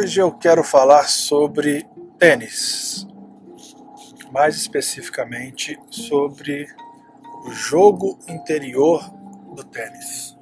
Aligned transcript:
Hoje 0.00 0.20
eu 0.20 0.30
quero 0.30 0.62
falar 0.62 1.08
sobre 1.08 1.84
tênis, 2.20 3.04
mais 4.30 4.54
especificamente 4.54 5.76
sobre 5.90 6.68
o 7.44 7.50
jogo 7.50 8.16
interior 8.28 9.02
do 9.56 9.64
tênis. 9.64 10.36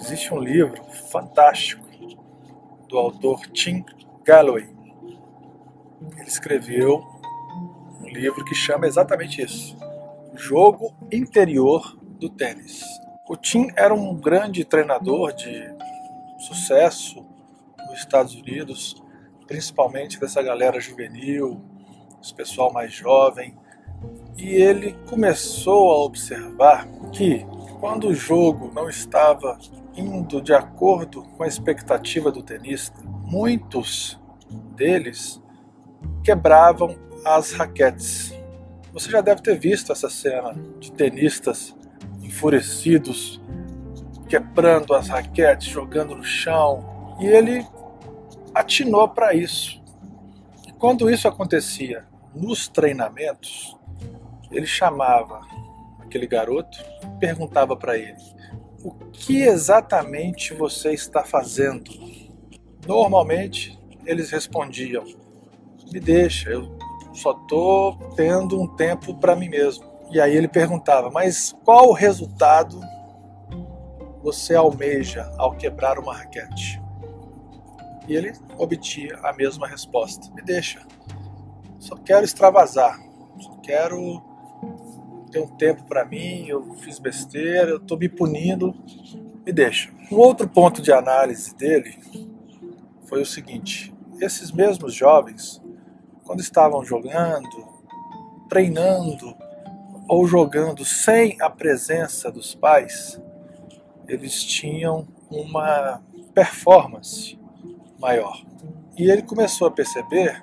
Existe 0.00 0.34
um 0.34 0.40
livro 0.40 0.82
fantástico 1.12 1.86
do 2.88 2.98
autor 2.98 3.46
Tim 3.52 3.84
Galloway. 4.24 4.68
Ele 6.16 6.28
escreveu 6.28 7.06
um 8.00 8.08
livro 8.08 8.44
que 8.44 8.54
chama 8.56 8.88
exatamente 8.88 9.42
isso: 9.42 9.76
jogo 10.34 10.92
interior 11.12 11.96
do 12.18 12.28
tênis. 12.28 12.82
O 13.28 13.36
Tim 13.36 13.68
era 13.76 13.94
um 13.94 14.12
grande 14.16 14.64
treinador 14.64 15.32
de 15.32 15.72
sucesso 16.48 17.30
nos 17.92 18.00
Estados 18.00 18.34
Unidos, 18.34 18.96
principalmente 19.46 20.18
dessa 20.18 20.42
galera 20.42 20.80
juvenil, 20.80 21.62
esse 22.22 22.34
pessoal 22.34 22.72
mais 22.72 22.92
jovem. 22.92 23.54
E 24.36 24.48
ele 24.48 24.96
começou 25.08 25.92
a 25.92 26.04
observar 26.04 26.88
que 27.12 27.46
quando 27.78 28.08
o 28.08 28.14
jogo 28.14 28.72
não 28.74 28.88
estava 28.88 29.58
indo 29.94 30.40
de 30.40 30.54
acordo 30.54 31.22
com 31.36 31.42
a 31.42 31.46
expectativa 31.46 32.32
do 32.32 32.42
tenista, 32.42 32.98
muitos 33.04 34.18
deles 34.74 35.40
quebravam 36.24 36.96
as 37.24 37.52
raquetes. 37.52 38.34
Você 38.92 39.10
já 39.10 39.20
deve 39.20 39.42
ter 39.42 39.58
visto 39.58 39.92
essa 39.92 40.08
cena 40.08 40.54
de 40.80 40.90
tenistas 40.92 41.76
enfurecidos 42.22 43.40
quebrando 44.28 44.94
as 44.94 45.08
raquetes, 45.08 45.68
jogando 45.68 46.16
no 46.16 46.24
chão, 46.24 47.16
e 47.20 47.26
ele 47.26 47.66
atinou 48.54 49.08
para 49.08 49.34
isso. 49.34 49.82
E 50.66 50.72
quando 50.72 51.10
isso 51.10 51.26
acontecia 51.28 52.06
nos 52.34 52.68
treinamentos, 52.68 53.76
ele 54.50 54.66
chamava 54.66 55.40
aquele 56.12 56.26
garoto 56.26 56.76
perguntava 57.18 57.76
para 57.76 57.96
ele: 57.96 58.18
O 58.84 58.90
que 59.12 59.42
exatamente 59.42 60.52
você 60.52 60.92
está 60.92 61.24
fazendo? 61.24 61.90
Normalmente 62.86 63.78
eles 64.04 64.30
respondiam: 64.30 65.04
Me 65.90 66.00
deixa, 66.00 66.50
eu 66.50 66.76
só 67.14 67.32
estou 67.32 67.96
tendo 68.16 68.60
um 68.60 68.66
tempo 68.66 69.14
para 69.14 69.36
mim 69.36 69.48
mesmo. 69.48 69.84
E 70.10 70.20
aí 70.20 70.36
ele 70.36 70.48
perguntava: 70.48 71.10
Mas 71.10 71.54
qual 71.64 71.88
o 71.88 71.94
resultado 71.94 72.80
você 74.22 74.54
almeja 74.54 75.32
ao 75.38 75.52
quebrar 75.52 75.98
uma 75.98 76.14
raquete? 76.14 76.81
E 78.08 78.14
ele 78.14 78.32
obtinha 78.58 79.16
a 79.22 79.32
mesma 79.32 79.66
resposta: 79.66 80.32
Me 80.34 80.42
deixa. 80.42 80.86
Só 81.78 81.96
quero 81.96 82.24
extravasar. 82.24 83.00
Só 83.38 83.56
quero 83.62 84.22
ter 85.30 85.40
um 85.40 85.48
tempo 85.56 85.84
para 85.84 86.04
mim. 86.04 86.46
Eu 86.46 86.74
fiz 86.76 86.98
besteira, 86.98 87.70
eu 87.70 87.76
estou 87.78 87.98
me 87.98 88.08
punindo. 88.08 88.74
Me 89.44 89.52
deixa. 89.52 89.90
Um 90.10 90.16
outro 90.16 90.48
ponto 90.48 90.80
de 90.80 90.92
análise 90.92 91.54
dele 91.54 91.98
foi 93.04 93.22
o 93.22 93.26
seguinte: 93.26 93.92
esses 94.20 94.52
mesmos 94.52 94.94
jovens, 94.94 95.60
quando 96.24 96.40
estavam 96.40 96.84
jogando, 96.84 97.68
treinando 98.48 99.36
ou 100.08 100.26
jogando 100.26 100.84
sem 100.84 101.40
a 101.40 101.48
presença 101.48 102.30
dos 102.30 102.54
pais, 102.54 103.20
eles 104.06 104.42
tinham 104.44 105.06
uma 105.30 106.02
performance 106.34 107.41
maior. 108.02 108.42
E 108.98 109.08
ele 109.08 109.22
começou 109.22 109.68
a 109.68 109.70
perceber 109.70 110.42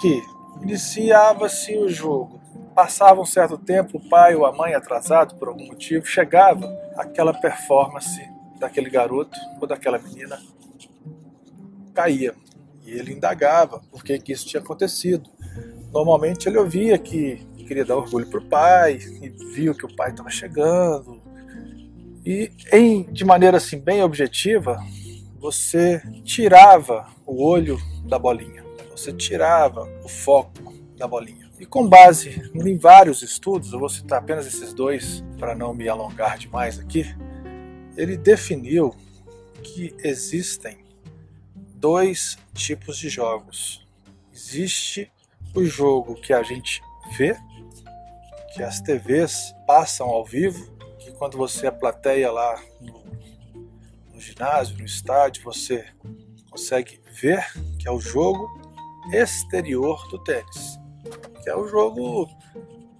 que 0.00 0.22
iniciava-se 0.62 1.76
o 1.76 1.88
jogo, 1.88 2.40
passava 2.74 3.20
um 3.20 3.26
certo 3.26 3.58
tempo, 3.58 3.98
o 3.98 4.08
pai 4.08 4.34
ou 4.34 4.46
a 4.46 4.52
mãe 4.52 4.74
atrasado 4.74 5.34
por 5.34 5.48
algum 5.48 5.66
motivo, 5.66 6.06
chegava 6.06 6.66
aquela 6.96 7.34
performance 7.34 8.22
daquele 8.58 8.88
garoto 8.88 9.38
ou 9.60 9.66
daquela 9.66 9.98
menina 9.98 10.40
caía. 11.92 12.34
E 12.86 12.90
ele 12.92 13.12
indagava 13.12 13.82
por 13.90 14.02
que, 14.04 14.18
que 14.18 14.32
isso 14.32 14.46
tinha 14.46 14.62
acontecido. 14.62 15.28
Normalmente 15.92 16.48
ele 16.48 16.58
ouvia 16.58 16.98
que 16.98 17.46
queria 17.64 17.84
dar 17.84 17.96
orgulho 17.96 18.26
para 18.26 18.40
o 18.40 18.44
pai, 18.44 18.98
e 19.22 19.28
viu 19.54 19.74
que 19.74 19.86
o 19.86 19.96
pai 19.96 20.10
estava 20.10 20.28
chegando, 20.28 21.22
e 22.24 22.50
em, 22.72 23.04
de 23.04 23.24
maneira 23.24 23.56
assim 23.56 23.78
bem 23.78 24.02
objetiva, 24.02 24.78
você 25.44 26.00
tirava 26.24 27.06
o 27.26 27.44
olho 27.44 27.76
da 28.08 28.18
bolinha, 28.18 28.64
você 28.90 29.12
tirava 29.12 29.82
o 30.02 30.08
foco 30.08 30.72
da 30.96 31.06
bolinha. 31.06 31.50
E 31.60 31.66
com 31.66 31.86
base 31.86 32.50
em 32.54 32.78
vários 32.78 33.20
estudos, 33.20 33.70
eu 33.70 33.78
vou 33.78 33.90
citar 33.90 34.20
apenas 34.20 34.46
esses 34.46 34.72
dois 34.72 35.22
para 35.38 35.54
não 35.54 35.74
me 35.74 35.86
alongar 35.86 36.38
demais 36.38 36.78
aqui, 36.78 37.14
ele 37.94 38.16
definiu 38.16 38.96
que 39.62 39.94
existem 39.98 40.78
dois 41.74 42.38
tipos 42.54 42.96
de 42.96 43.10
jogos. 43.10 43.86
Existe 44.32 45.12
o 45.54 45.62
jogo 45.66 46.14
que 46.14 46.32
a 46.32 46.42
gente 46.42 46.80
vê, 47.18 47.36
que 48.54 48.62
as 48.62 48.80
TVs 48.80 49.54
passam 49.66 50.06
ao 50.06 50.24
vivo, 50.24 50.74
quando 51.18 51.36
você 51.36 51.66
é 51.66 51.70
plateia 51.70 52.32
lá 52.32 52.60
no 52.80 53.03
ginásio, 54.24 54.76
no 54.78 54.84
estádio, 54.84 55.44
você 55.44 55.84
consegue 56.50 57.00
ver 57.20 57.44
que 57.78 57.88
é 57.88 57.90
o 57.90 58.00
jogo 58.00 58.48
exterior 59.12 60.08
do 60.08 60.18
tênis, 60.22 60.78
que 61.42 61.50
é 61.50 61.56
o 61.56 61.66
jogo 61.66 62.28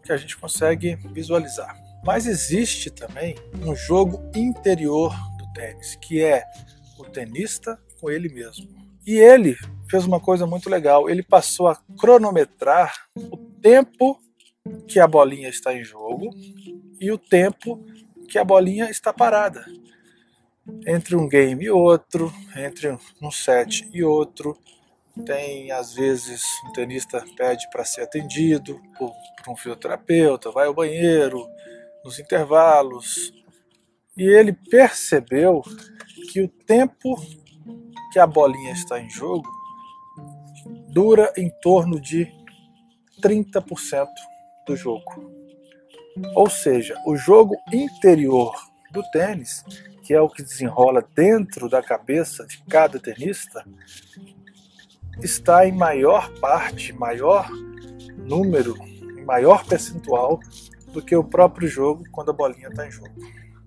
que 0.02 0.12
a 0.12 0.16
gente 0.16 0.36
consegue 0.36 0.96
visualizar. 1.12 1.76
Mas 2.04 2.26
existe 2.26 2.90
também 2.90 3.34
um 3.64 3.74
jogo 3.74 4.30
interior 4.34 5.14
do 5.38 5.52
tênis, 5.54 5.96
que 5.96 6.22
é 6.22 6.44
o 6.98 7.04
tenista 7.04 7.78
com 8.00 8.10
ele 8.10 8.28
mesmo. 8.28 8.68
E 9.06 9.16
ele 9.16 9.56
fez 9.90 10.04
uma 10.04 10.20
coisa 10.20 10.46
muito 10.46 10.68
legal, 10.68 11.08
ele 11.08 11.22
passou 11.22 11.68
a 11.68 11.76
cronometrar 11.98 13.06
o 13.16 13.36
tempo 13.36 14.20
que 14.86 14.98
a 14.98 15.06
bolinha 15.06 15.48
está 15.48 15.74
em 15.74 15.84
jogo 15.84 16.30
e 17.00 17.10
o 17.10 17.18
tempo 17.18 17.84
que 18.28 18.38
a 18.38 18.44
bolinha 18.44 18.90
está 18.90 19.12
parada. 19.12 19.64
Entre 20.86 21.14
um 21.14 21.28
game 21.28 21.64
e 21.64 21.70
outro, 21.70 22.32
entre 22.56 22.96
um 23.20 23.30
set 23.30 23.88
e 23.92 24.02
outro, 24.02 24.58
tem 25.26 25.70
às 25.70 25.94
vezes 25.94 26.42
um 26.66 26.72
tenista 26.72 27.24
pede 27.36 27.68
para 27.70 27.84
ser 27.84 28.02
atendido 28.02 28.80
por, 28.98 29.10
por 29.10 29.52
um 29.52 29.56
fisioterapeuta, 29.56 30.50
vai 30.50 30.66
ao 30.66 30.74
banheiro, 30.74 31.46
nos 32.04 32.18
intervalos. 32.18 33.32
E 34.16 34.24
ele 34.24 34.52
percebeu 34.52 35.62
que 36.32 36.42
o 36.42 36.48
tempo 36.48 37.16
que 38.12 38.18
a 38.18 38.26
bolinha 38.26 38.72
está 38.72 39.00
em 39.00 39.10
jogo 39.10 39.48
dura 40.88 41.32
em 41.36 41.50
torno 41.60 42.00
de 42.00 42.32
30% 43.20 44.06
do 44.66 44.76
jogo. 44.76 45.04
Ou 46.34 46.48
seja, 46.48 46.96
o 47.06 47.16
jogo 47.16 47.56
interior 47.72 48.54
do 48.92 49.02
tênis, 49.10 49.64
que 50.04 50.12
é 50.12 50.20
o 50.20 50.28
que 50.28 50.42
desenrola 50.42 51.04
dentro 51.14 51.68
da 51.68 51.82
cabeça 51.82 52.46
de 52.46 52.62
cada 52.68 53.00
tenista, 53.00 53.64
está 55.22 55.66
em 55.66 55.72
maior 55.72 56.30
parte, 56.38 56.92
maior 56.92 57.48
número, 58.16 58.76
maior 59.24 59.64
percentual 59.64 60.38
do 60.92 61.02
que 61.02 61.16
o 61.16 61.24
próprio 61.24 61.66
jogo 61.66 62.04
quando 62.12 62.30
a 62.30 62.34
bolinha 62.34 62.68
está 62.68 62.86
em 62.86 62.90
jogo. 62.90 63.14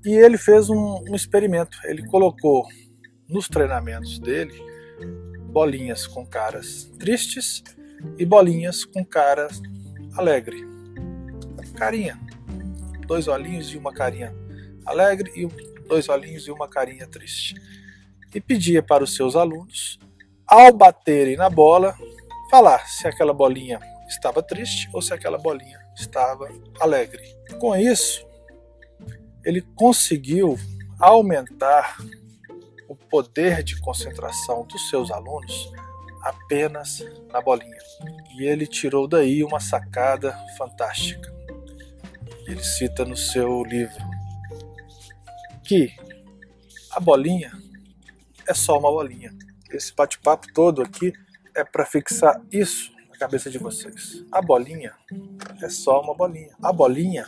E 0.06 0.14
ele 0.16 0.38
fez 0.38 0.70
um, 0.70 1.04
um 1.10 1.16
experimento. 1.16 1.78
Ele 1.84 2.06
colocou 2.08 2.66
nos 3.28 3.48
treinamentos 3.48 4.20
dele 4.20 4.54
bolinhas 5.52 6.06
com 6.06 6.26
caras 6.26 6.90
tristes 7.00 7.64
e 8.18 8.26
bolinhas 8.26 8.86
com 8.86 9.04
caras 9.04 9.62
alegre. 10.16 10.66
Carinha 11.76 12.20
dois 13.08 13.28
olhinhos 13.28 13.74
e 13.74 13.78
uma 13.78 13.94
carinha 13.94 14.36
alegre 14.86 15.32
e 15.36 15.46
dois 15.88 16.10
olhinhos 16.10 16.48
e 16.48 16.52
uma 16.52 16.68
carinha 16.68 17.08
triste. 17.08 17.56
E 18.34 18.42
pedia 18.42 18.84
para 18.84 19.04
os 19.04 19.16
seus 19.16 19.36
alunos, 19.36 20.00
ao 20.46 20.72
baterem 20.72 21.36
na 21.36 21.50
bola, 21.50 21.96
falar 22.52 22.88
se 22.88 23.08
aquela 23.08 23.34
bolinha 23.34 23.80
estava 24.08 24.44
triste 24.44 24.90
ou 24.94 25.02
se 25.02 25.14
aquela 25.14 25.38
bolinha 25.38 25.80
estava 25.96 26.48
alegre. 26.80 27.24
Com 27.60 27.76
isso, 27.76 28.26
ele 29.44 29.62
conseguiu 29.76 30.58
aumentar 31.00 31.98
o 32.88 32.96
poder 32.96 33.64
de 33.64 33.80
concentração 33.82 34.66
dos 34.66 34.90
seus 34.90 35.12
alunos 35.12 35.72
apenas 36.22 37.04
na 37.32 37.42
bolinha. 37.42 37.78
E 38.38 38.44
ele 38.46 38.68
tirou 38.68 39.08
daí 39.08 39.44
uma 39.44 39.60
sacada 39.60 40.38
fantástica 40.58 41.38
ele 42.48 42.64
cita 42.64 43.04
no 43.04 43.18
seu 43.18 43.62
livro 43.64 44.02
que 45.68 45.94
a 46.92 47.00
bolinha 47.00 47.52
é 48.48 48.54
só 48.54 48.80
uma 48.80 48.90
bolinha. 48.90 49.38
Esse 49.70 49.94
bate-papo 49.94 50.48
todo 50.54 50.82
aqui 50.82 51.12
é 51.54 51.64
para 51.64 51.86
fixar 51.86 52.42
isso 52.50 52.94
na 53.10 53.18
cabeça 53.18 53.50
de 53.50 53.58
vocês. 53.58 54.24
A 54.32 54.42
bolinha 54.42 54.96
é 55.62 55.68
só 55.68 56.02
uma 56.02 56.16
bolinha. 56.16 56.56
A 56.64 56.72
bolinha, 56.72 57.28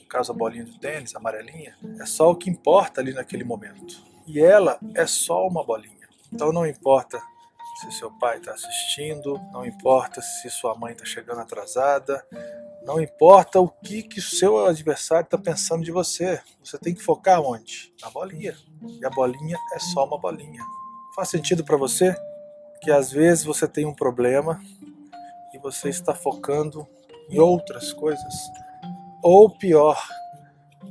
no 0.00 0.04
caso 0.04 0.32
a 0.32 0.34
bolinha 0.34 0.66
do 0.66 0.78
tênis, 0.78 1.14
a 1.14 1.18
amarelinha, 1.18 1.74
é 1.98 2.04
só 2.04 2.30
o 2.30 2.36
que 2.36 2.50
importa 2.50 3.00
ali 3.00 3.14
naquele 3.14 3.42
momento. 3.42 3.96
E 4.26 4.38
ela 4.38 4.78
é 4.94 5.06
só 5.06 5.46
uma 5.46 5.64
bolinha. 5.64 6.08
Então 6.30 6.52
não 6.52 6.66
importa 6.66 7.18
se 7.80 7.92
seu 7.92 8.10
pai 8.10 8.38
está 8.38 8.52
assistindo, 8.52 9.40
não 9.52 9.64
importa 9.64 10.20
se 10.20 10.50
sua 10.50 10.74
mãe 10.74 10.92
está 10.92 11.04
chegando 11.04 11.40
atrasada, 11.40 12.26
não 12.82 13.00
importa 13.00 13.60
o 13.60 13.68
que 13.68 14.02
que 14.02 14.20
seu 14.20 14.66
adversário 14.66 15.24
está 15.24 15.38
pensando 15.38 15.84
de 15.84 15.92
você. 15.92 16.40
Você 16.64 16.76
tem 16.76 16.92
que 16.92 17.02
focar 17.02 17.40
onde? 17.40 17.94
Na 18.02 18.10
bolinha. 18.10 18.56
E 19.00 19.04
a 19.06 19.10
bolinha 19.10 19.56
é 19.74 19.78
só 19.78 20.04
uma 20.04 20.18
bolinha. 20.18 20.60
Faz 21.14 21.28
sentido 21.28 21.64
para 21.64 21.76
você 21.76 22.16
que 22.82 22.90
às 22.90 23.12
vezes 23.12 23.44
você 23.44 23.68
tem 23.68 23.86
um 23.86 23.94
problema 23.94 24.60
e 25.54 25.58
você 25.58 25.88
está 25.88 26.12
focando 26.12 26.84
em 27.28 27.38
outras 27.38 27.92
coisas? 27.92 28.34
Ou 29.22 29.56
pior, 29.56 30.02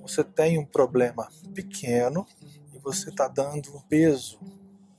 você 0.02 0.24
tem 0.24 0.58
um 0.58 0.66
problema 0.66 1.28
pequeno 1.54 2.26
e 2.74 2.80
você 2.80 3.10
está 3.10 3.28
dando 3.28 3.76
um 3.76 3.82
peso 3.82 4.40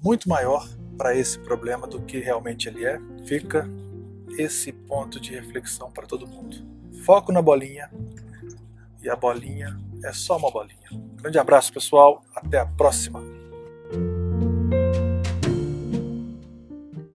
muito 0.02 0.28
maior 0.28 0.68
para 0.98 1.16
esse 1.16 1.38
problema 1.38 1.86
do 1.86 2.02
que 2.02 2.18
realmente 2.18 2.68
ele 2.68 2.84
é, 2.84 2.98
fica 3.24 3.66
esse 4.36 4.72
ponto 4.72 5.20
de 5.20 5.32
reflexão 5.32 5.90
para 5.90 6.06
todo 6.06 6.26
mundo. 6.26 6.56
Foco 7.04 7.32
na 7.32 7.40
bolinha 7.40 7.88
e 9.02 9.08
a 9.08 9.16
bolinha 9.16 9.78
é 10.04 10.12
só 10.12 10.36
uma 10.36 10.50
bolinha. 10.50 10.90
Grande 11.14 11.38
abraço, 11.38 11.72
pessoal. 11.72 12.22
Até 12.34 12.58
a 12.58 12.66
próxima. 12.66 13.37